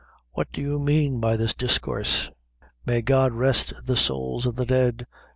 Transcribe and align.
What 0.31 0.51
do 0.51 0.61
you 0.61 0.79
mean 0.79 1.19
by 1.19 1.37
this 1.37 1.53
discoorse?" 1.53 2.27
"May 2.87 3.03
God 3.03 3.33
rest 3.33 3.73
the 3.85 3.95
sowls 3.95 4.47
of 4.47 4.55
the 4.55 4.65
dead!" 4.65 5.05